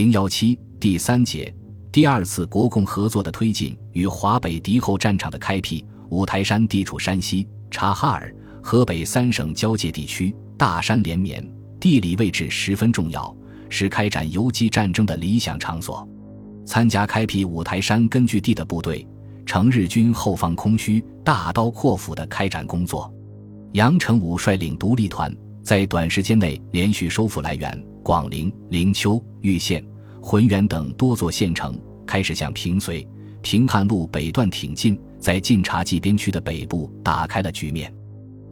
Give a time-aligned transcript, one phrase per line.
[0.00, 1.54] 零幺七第三节，
[1.92, 5.84] 第二次国共合作的推进与华北敌后战场的开辟。
[6.08, 11.46] 五台山地处山西、察哈尔、河北三省交界地区，大山连绵，
[11.78, 13.36] 地理位置十分重要，
[13.68, 16.08] 是开展游击战争的理想场所。
[16.64, 19.06] 参加开辟五台山根据地的部队，
[19.44, 23.12] 乘日军后方空虚，大刀阔斧地开展工作。
[23.72, 25.30] 杨成武率领独立团，
[25.62, 29.84] 在短时间内连续收复来源、广陵、灵丘、玉县。
[30.20, 33.06] 浑源等多座县城开始向平绥、
[33.42, 37.92] 平汉路北段挺进，在晋察冀边区的北部打开了局面。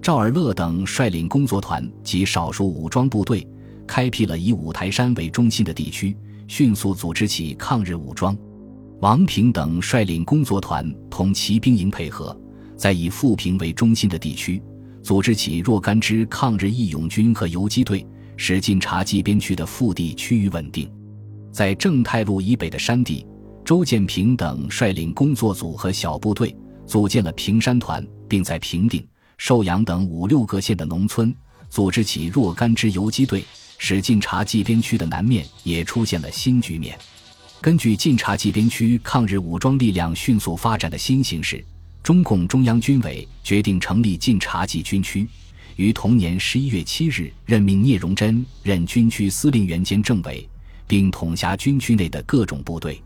[0.01, 3.47] 赵尔乐等率领工作团及少数武装部队，
[3.87, 8.37] 开辟了以五台山为中心的地区，迅速组织起抗日武装。
[9.01, 12.37] 王平等率领工作团同骑兵营配合，
[12.77, 14.63] 在以富平为中心的地区，
[15.03, 18.05] 组织起若干支抗日义勇军和游击队，
[18.37, 20.91] 使晋察冀边区的腹地趋于稳定。
[21.59, 23.27] 在正太路以北的山地，
[23.65, 26.55] 周建平等率领工作组和小部队
[26.87, 29.05] 组建了平山团，并在平定、
[29.39, 31.35] 寿阳等五六个县的农村
[31.69, 33.43] 组织起若干支游击队，
[33.77, 36.97] 使晋察冀边区的南面也出现了新局面。
[37.61, 41.65] 根据晋察冀边区抗日武装力量迅速发展的新形势，
[42.05, 45.27] 中共中央军委决定成立晋察冀军区，
[45.75, 50.49] 于同年十一月七日任命聂荣臻任军区司令员兼政委。
[50.89, 53.01] 并统辖军区内的各种部队，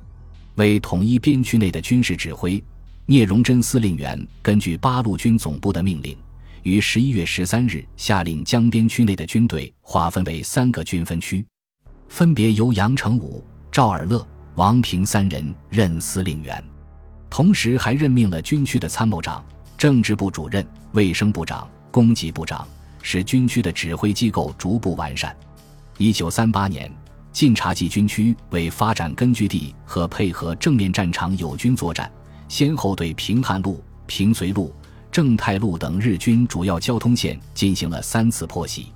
[0.54, 2.62] 为统一边区内的军事指挥。
[3.04, 6.16] 聂荣臻司令员根据八路军总部的命令，
[6.62, 11.44] 于十一月十三日下令将边区内的军队划分为三个军分区，
[12.08, 16.62] 分别由杨成武、赵尔乐、王平三人任司令员，
[17.28, 19.44] 同时还任命了军区的参谋长、
[19.76, 22.66] 政治部主任、卫生部长、供给部长，
[23.02, 25.36] 使军区的指挥机构逐步完善。
[25.98, 26.90] 一九三八年。
[27.32, 32.10] 晋察冀军区为发展根据地和配合正面战场友军作战，
[32.46, 34.74] 先后对平汉路、平绥路、
[35.10, 38.92] 正太路等日军主要交通线进行了三次破袭。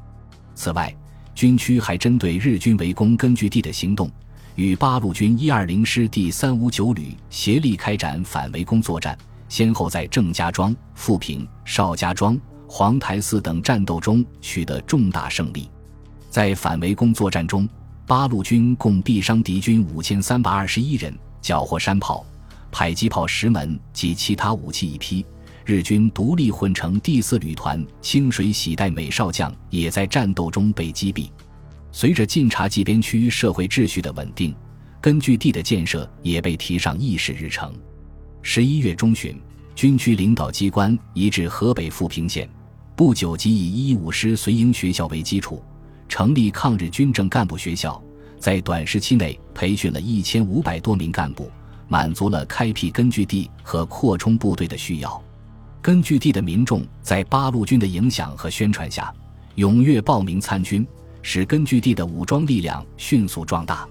[0.54, 0.94] 此外，
[1.34, 4.10] 军区还针对日军围攻根据地的行动，
[4.54, 9.16] 与八路军一二零师第三五九旅协力开展反围攻作战，
[9.48, 12.38] 先后在郑家庄、富平、邵家庄、
[12.68, 15.70] 黄台寺等战斗中取得重大胜利。
[16.30, 17.66] 在反围攻作战中，
[18.06, 21.12] 八路军共毙伤敌军五千三百二十一人，
[21.42, 22.24] 缴获山炮、
[22.70, 25.26] 迫击炮十门及其他武器一批。
[25.64, 31.28] 日军独立混成第四旅团清水喜代美少将也在战斗中被击毙。
[31.90, 34.54] 随着晋察冀边区社会秩序的稳定，
[35.00, 37.74] 根据地的建设也被提上议事日程。
[38.40, 39.36] 十一月中旬，
[39.74, 42.48] 军区领导机关移至河北富平县，
[42.94, 45.60] 不久即以一五师随营学校为基础。
[46.08, 48.00] 成立抗日军政干部学校，
[48.38, 51.50] 在短时期内培训了一千五百多名干部，
[51.88, 55.22] 满足了开辟根据地和扩充部队的需要。
[55.82, 59.12] 根据地的民众在八路军的影响和宣传下，
[59.56, 60.86] 踊跃报名参军，
[61.22, 63.86] 使根据地的武装力量迅速壮大。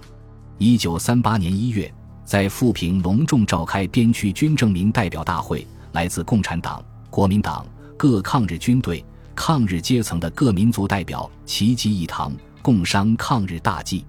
[0.58, 1.94] 一九三八年一月，
[2.26, 7.66] 在富平隆重召开边区军政民代表大会，来自共产党、国民党
[7.98, 9.04] 各抗日军队。
[9.36, 14.04] 抗日阶层的各民族代表齐集一堂，共商抗日大计。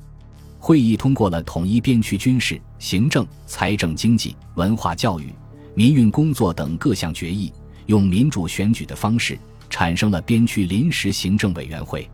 [0.58, 5.32] 会议通过了统一边区军事、行政、财政、经济、文化、教育、
[5.74, 7.52] 民运工作等各项决议，
[7.86, 9.38] 用民主选举的方式
[9.68, 12.08] 产生了边区临时行政委员会。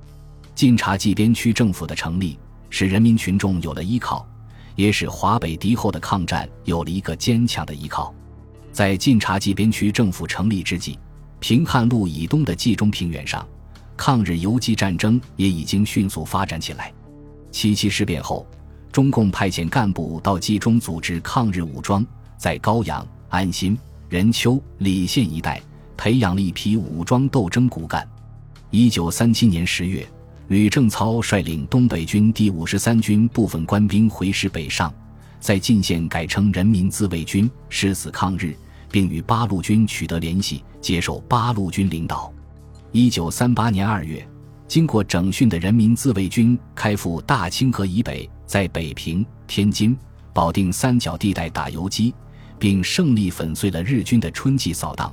[0.55, 4.27] 晋察冀边区政府的成立，使人民群众有了依靠，
[4.75, 8.12] 也使华北敌后的抗战有了一个坚强的依靠。
[8.71, 10.99] 在晋察冀边区政府成立之际。
[11.42, 13.44] 平汉路以东的冀中平原上，
[13.97, 16.92] 抗日游击战争也已经迅速发展起来。
[17.50, 18.47] 七七事变后，
[18.92, 22.06] 中共派遣干部到冀中组织抗日武装，
[22.38, 23.76] 在高阳、安新、
[24.08, 25.60] 任丘、礼县一带
[25.97, 28.08] 培养了一批武装斗争骨干。
[28.70, 30.06] 一九三七年十月，
[30.47, 34.94] 吕正操率领东北军第五十三军部分官兵回师北上，
[35.40, 38.55] 在晋县改称人民自卫军，誓死抗日。
[38.93, 42.33] 并与八路军取得联系，接受八路军领导。
[42.93, 44.25] 一九三八年二月，
[44.69, 49.97] 经过整训的人民自卫军开赴大清河以北，在北平、天津、
[50.35, 52.15] 保定三角地带打游击，
[52.59, 55.11] 并胜利粉碎了日军的春季扫荡，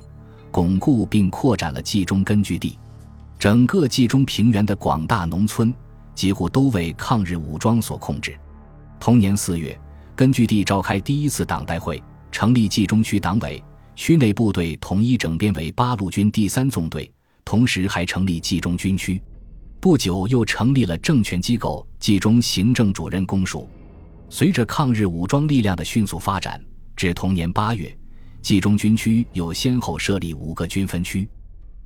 [0.52, 2.78] 巩固并扩展了冀中根据地。
[3.40, 5.74] 整个冀中平原的广大农村
[6.14, 8.38] 几乎都为抗日武装所控制。
[9.00, 9.80] 同年四月，
[10.18, 13.64] 根据地召开第一次党代会，成立冀中区党委。
[14.00, 17.12] 区内部队统一整编为八路军第三纵队，
[17.44, 19.22] 同时还成立冀中军区。
[19.82, 23.68] 不久，又成立了政权机构冀中行政主任公署。
[24.30, 26.64] 随着抗日武装力量的迅速发展，
[26.96, 27.94] 至同年八月，
[28.42, 31.28] 冀中军区又先后设立五个军分区。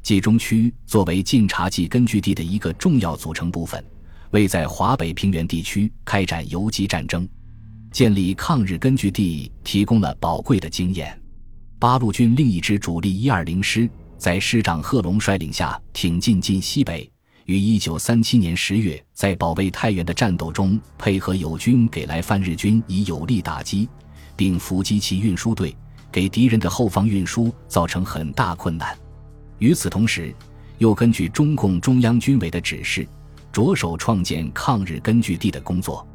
[0.03, 3.83] 冀中区作为晋察冀根据地的一个重要组成部分，
[4.29, 7.27] 为在华北平原地区开展游击战争、
[7.91, 11.19] 建立抗日根据地提供了宝贵的经验。
[11.83, 17.11] 八路军另一支主力一二零师，在师长贺龙率领下挺进晋西北。
[17.43, 23.89] 于一九三七年十月，在保卫太原的战斗中，配合友军给来犯日军以有力打击，
[24.37, 25.75] 并伏击其运输队，
[26.09, 28.97] 给敌人的后方运输造成很大困难。
[29.59, 30.33] 与此同时，
[30.77, 33.05] 又根据中共中央军委的指示，
[33.51, 36.07] 着手创建抗日根据地的工作。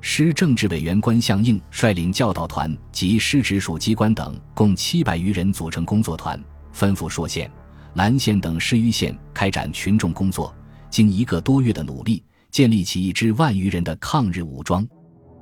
[0.00, 6.42] 师政治委员关向应率领教导团及师直属机关等共七百余人组成工作团，
[6.74, 7.50] 吩咐朔县、
[7.94, 10.54] 岚县等十余县开展群众工作。
[10.88, 14.86] 经一个多月的努力，建立起一支万余人的抗日武装。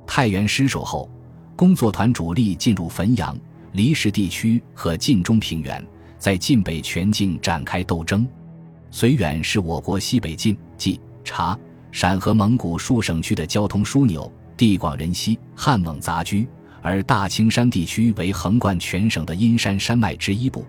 [0.05, 1.09] 太原失守后，
[1.55, 3.37] 工作团主力进入汾阳、
[3.71, 5.85] 离石地区和晋中平原，
[6.17, 8.27] 在晋北全境展开斗争。
[8.91, 11.57] 绥远是我国西北晋、冀、察、
[11.91, 16.45] 陕和蒙古数省区的交通枢纽，地广人稀，汉蒙杂居；
[16.81, 20.65] 而大青山地区为横贯全省的阴山山脉之一部，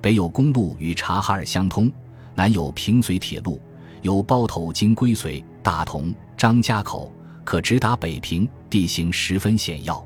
[0.00, 1.90] 北有公路与察哈尔相通，
[2.36, 3.60] 南有平绥铁路。
[4.02, 7.12] 由包头经归绥、大同、张家口，
[7.44, 10.04] 可直达北平，地形十分险要，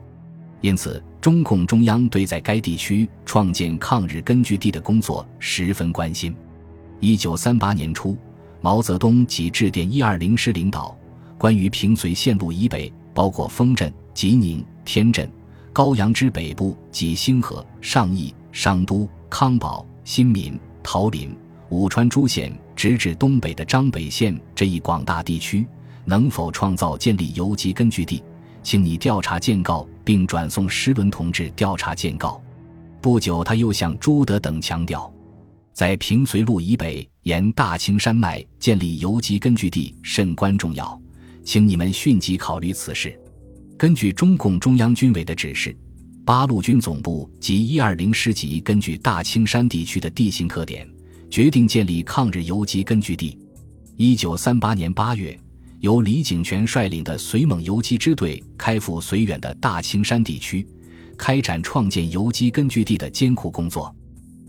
[0.60, 6.36] 因此中共中央对在该地区创建抗日根据地的工作十分关心。
[7.00, 8.16] 一九三八年初，
[8.60, 10.94] 毛泽东即致电一二零师领导，
[11.38, 15.26] 关于平绥线路以北，包括丰镇、吉宁、天镇、
[15.72, 21.34] 高阳之北部及兴河、上义、商都、康保、新民、桃林。
[21.70, 25.66] 武川诸县直至东北的张北县这一广大地区，
[26.04, 28.22] 能否创造建立游击根据地？
[28.62, 32.38] 请你调查建告，并转送石伦同志调查建告。
[33.00, 35.10] 不久，他又向朱德等强调，
[35.72, 41.00] 在平绥路以北沿大青山脉建立游击根据地甚关重要，
[41.46, 43.16] 请你们迅即考虑此事。
[43.78, 45.74] 根据中共中央军委的指示，
[46.24, 50.86] 八路军总部及一二零师级根据大青山地区的地形特点。
[51.30, 53.38] 决定建立抗日游击根据地。
[53.96, 55.38] 一九三八年八月，
[55.80, 60.66] 由李井泉率领的绥蒙游击支队开赴绥远的大青山地区，
[61.16, 63.94] 开展创建游击根据地的艰苦工作。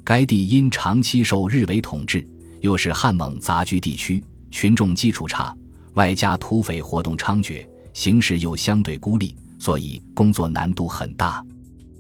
[0.03, 2.27] 该地因长期受日伪统治，
[2.61, 5.55] 又是汉蒙杂居地区，群众基础差，
[5.97, 11.43] 外加土匪活动猖獗，形势又相对孤立，所以工作难度很大。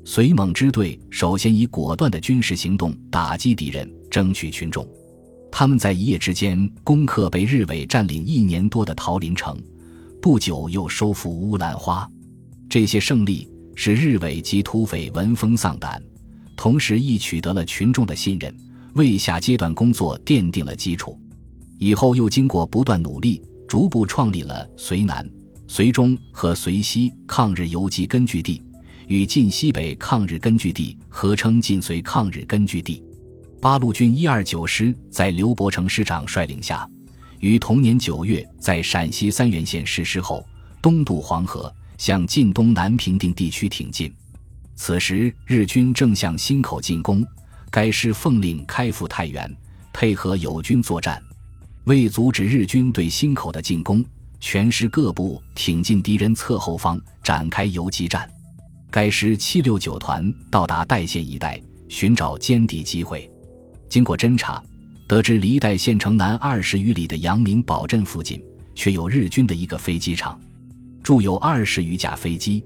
[0.05, 3.91] 绥蒙支队首先以果断的军事行动打击敌人。
[4.09, 4.87] 争取群众，
[5.51, 9.61] 他们在一夜之间攻克被日伪占领一年多的桃林城，
[10.21, 12.09] 不久又收复乌兰花。
[12.69, 16.01] 这些胜利使日伪及土匪闻风丧胆，
[16.55, 18.55] 同时亦取得了群众的信任，
[18.93, 21.19] 为下阶段工作奠定了基础。
[21.79, 25.29] 以后又经过不断努力，逐步创立了绥南、
[25.67, 28.63] 绥中和绥西抗日游击根据地，
[29.07, 33.03] 与晋西北抗日根据地合称晋绥抗日根据地。
[33.61, 36.89] 八路军一二九师在刘伯承师长率领下，
[37.39, 40.45] 于同年九月在陕西三原县实施后，
[40.81, 44.13] 东渡黄河，向晋东南平定地区挺进。
[44.75, 47.25] 此时日军正向忻口进攻，
[47.71, 49.51] 该师奉令开赴太原，
[49.91, 51.21] 配合友军作战。
[51.87, 54.03] 为阻止日军对新口的进攻，
[54.41, 58.29] 全师各部挺进敌人侧后方，展开游击战。
[58.91, 63.31] 该师七六九团到达代县一带，寻找歼敌机会。
[63.87, 64.61] 经过侦查，
[65.07, 68.43] 得知离代县城南二十余里的阳明堡镇附近，
[68.75, 70.37] 却有日军的一个飞机场，
[71.01, 72.61] 驻有二十余架飞机。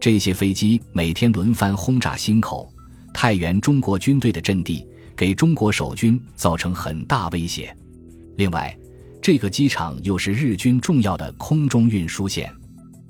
[0.00, 2.72] 这些飞机每天轮番轰炸新口、
[3.12, 7.76] 太原中国军队的阵地，给中国守军造成很大威胁。
[8.36, 8.76] 另外，
[9.22, 12.52] 这个机场又是日军重要的空中运输线。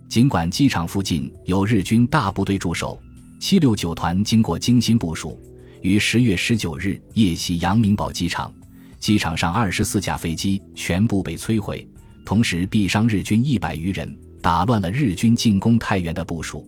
[0.08, 3.00] 尽管机场附近有日军大部队驻守，
[3.40, 5.40] 七六九团经过精心部署。
[5.80, 8.52] 于十月十九日夜袭阳明堡机场，
[8.98, 11.86] 机场上二十四架飞机全部被摧毁，
[12.24, 16.66] 同时毙伤日军一百余人，打乱了日军进攻太原的部署。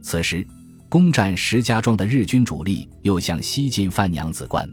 [0.00, 0.46] 此时，
[0.88, 4.68] 攻占石家庄的日军主力又向西进犯娘子关。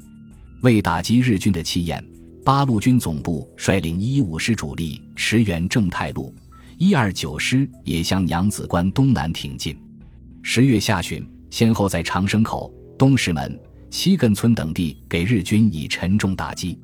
[0.62, 2.04] 为打击日军的气焰，
[2.44, 6.34] 八路军总部率领一五师主力驰援正太路，
[6.78, 9.78] 一二九师也向娘子关东南挺进。
[10.42, 13.60] 十月下旬，先后在长生口、东石门。
[13.92, 16.78] 西根村等地给日军以沉重打击。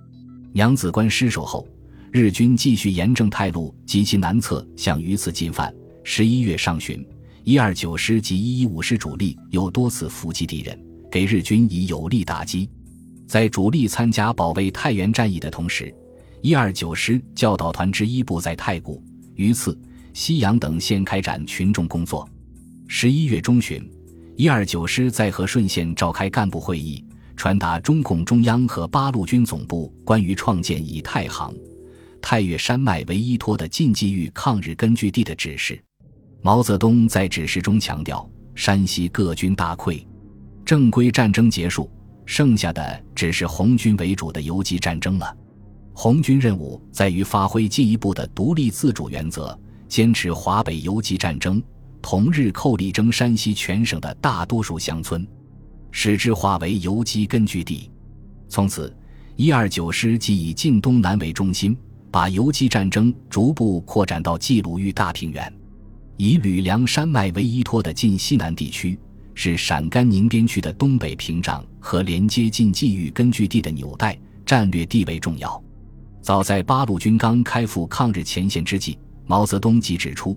[0.53, 1.67] 娘子关失守后，
[2.11, 5.71] 日军继续沿正太路及其南侧向榆次进犯。
[6.03, 7.05] 十一月上旬，
[7.43, 10.79] 一二九师及一一五师主力又多次伏击敌人，
[11.11, 12.67] 给日军以有力打击。
[13.27, 15.93] 在主力参加保卫太原战役的同时，
[16.41, 19.03] 一二九师教导团之一部在太谷、
[19.35, 19.77] 榆次、
[20.13, 22.27] 西阳等县开展群众工作。
[22.87, 23.83] 十一月中旬，
[24.35, 27.03] 一二九师在和顺县召开干部会议，
[27.35, 31.51] 传达中共中央和八路军总部关于创建以太行、
[32.21, 35.81] 太岳山脉为依托的晋冀豫抗日根据地的指示。
[36.43, 40.05] 毛泽东在指示中强调，山西各军大溃，
[40.63, 41.89] 正规战争结束。
[42.25, 45.35] 剩下的只是红军为主的游击战争了。
[45.93, 51.61] 红军任务在于发挥进一步的独立自主原则，坚持华北游击战争，
[52.01, 55.25] 同日寇力争山西全省的大多数乡村，
[55.91, 57.89] 使之化为游击根据地。
[58.49, 58.93] 从此，
[59.37, 61.77] 一二九师即以晋东南为中心，
[62.11, 65.53] 把游击战争逐步扩展到冀鲁豫大平原，
[66.17, 68.99] 以吕梁山脉为依托的晋西南地区。
[69.35, 75.61] 是陕甘宁边区的东北屏障和连接晋冀豫根据地的纽带，战略地位重要。
[76.21, 80.35] 早在八路军刚开赴抗日前线之际，毛泽东即指出，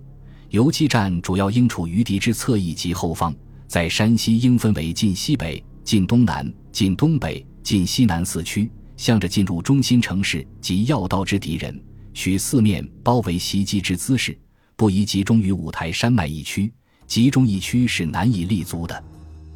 [0.51, 3.35] 游击战主要应处于敌之侧翼及后方，
[3.67, 11.81] 在山西应分为晋西北、晋东南、晋东北、晋西南四区，向着进入中心城市及要道之敌人，
[12.13, 14.37] 取四面包围袭击之姿势，
[14.75, 16.71] 不宜集中于五台山脉一区。
[17.09, 19.03] 集中一区是难以立足的。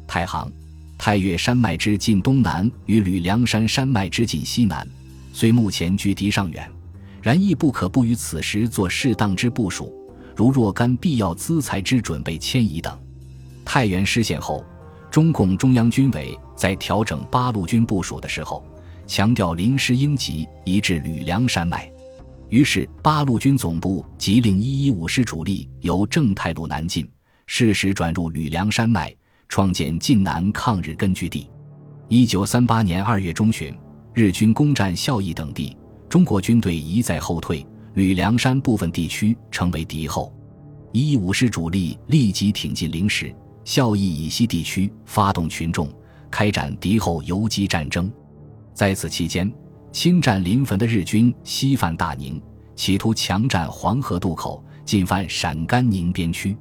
[0.07, 0.51] 太行、
[0.97, 4.85] 太岳山脉之近东南与吕梁山山脉之近西南，
[5.31, 6.69] 虽目前距敌尚远，
[7.21, 9.93] 然亦不可不于此时做适当之部署，
[10.35, 12.99] 如若干必要资财之准备迁移等。
[13.63, 14.65] 太原失陷后，
[15.11, 18.65] 中共中央军委在调整八路军部署的时候，
[19.05, 21.89] 强调临时应急移至吕梁山脉，
[22.49, 27.07] 于是八路军总部即令一一五师主力由正太路南进。
[27.45, 29.13] 适时转入吕梁山脉，
[29.49, 31.49] 创建晋南抗日根据地。
[32.07, 33.75] 一九三八年二月中旬，
[34.13, 35.75] 日军攻占孝义等地，
[36.09, 40.33] 中国军队一再后退，吕梁山部分地区成为敌后。
[40.91, 43.33] 一五师主力立即挺进灵石、
[43.65, 45.91] 孝义以西地区，发动群众
[46.29, 48.11] 开展敌后游击战争。
[48.73, 49.51] 在此期间，
[49.91, 52.41] 侵占临汾的日军西犯大宁，
[52.75, 56.55] 企图强占黄河渡口，进犯陕甘宁边区。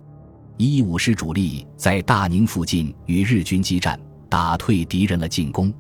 [0.59, 5.73] 一五师主力在大宁附近与日军激战，打退敌人的进攻。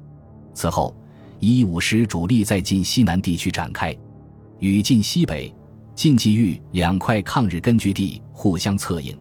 [0.55, 0.97] 此后，
[1.41, 3.97] 一五师主力在晋西南地区展开，
[4.59, 5.55] 与晋西北、
[5.95, 9.17] 晋冀豫两块抗日根据地互相策应，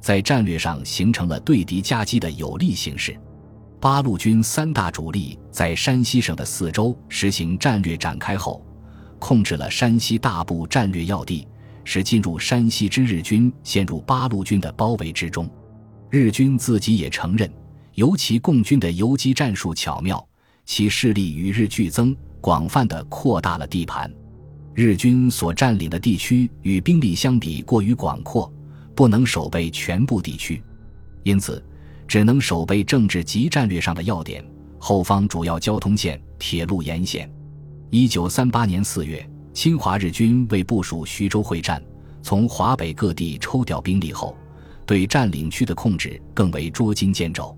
[0.00, 3.16] 在战略上形成了对敌夹击的有利形势。
[3.80, 8.64] 八路军三大主力在山西省的四周实行战略展开后，
[9.18, 11.46] 控制了山西大部战略要地。
[11.86, 15.48] 使进入山西之日军陷入八路军的包围之中，
[16.10, 17.48] 日军自己也承认，
[17.94, 20.22] 尤其共军的游击战术巧妙，
[20.64, 24.12] 其势力与日俱增，广泛的扩大了地盘。
[24.74, 28.52] 日军所占领的地区与兵力相比过于广阔，
[28.96, 30.60] 不能守备全部地区，
[31.22, 31.64] 因此
[32.08, 34.44] 只能守备政治及战略上的要点，
[34.76, 37.32] 后方主要交通线、铁路沿线。
[37.90, 39.24] 一九三八年四月。
[39.56, 41.82] 侵华日军为部署徐州会战，
[42.20, 44.36] 从华北各地抽调兵力后，
[44.84, 47.56] 对占领区的控制更为捉襟见肘。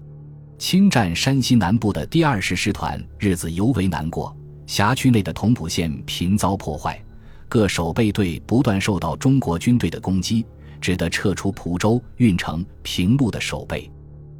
[0.58, 7.04] 侵占山西南部的第二十师团日子尤为难过，辖区内的同蒲县频遭破坏，
[7.48, 10.46] 各守备队不断受到中国军队的攻击，
[10.80, 13.90] 只得撤出蒲州、运城、平陆的守备。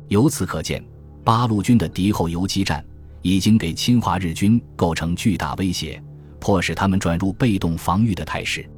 [0.06, 0.80] 由此可见，
[1.24, 2.84] 八路军的敌后游击战
[3.20, 6.00] 已经给侵华日军构成巨大威胁。
[6.40, 8.68] 迫使他们转入被动防御的态势。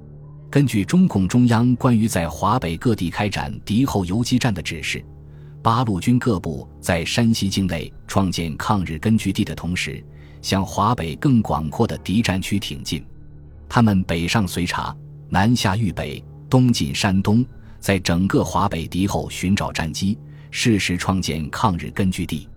[0.50, 5.05] 根据中共中央关于在华北各地开展敌后游击战的指示，
[5.62, 10.05] 八路军各部在山西境内创建抗日根据地的同时，
[10.43, 13.05] 向华北更广阔的敌占区挺进。
[13.69, 14.97] 他们北上绥察，
[15.29, 17.45] 南下豫北，东进山东，
[17.79, 20.19] 在整个华北敌后寻找战机，
[20.50, 22.49] 适时创建抗日根据地。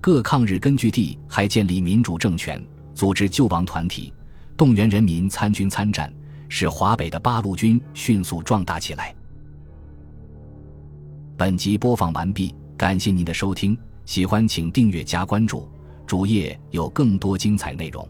[0.00, 4.12] 各抗日根据地还建立民主政权，组织救亡团体。
[4.56, 6.12] 动员人民参军参战，
[6.48, 9.14] 使华北的八路军迅速壮大起来。
[11.36, 15.68] 本集播放完毕，感谢您的收听，喜欢请订阅加关注，
[16.06, 18.08] 主页有更多精彩内容。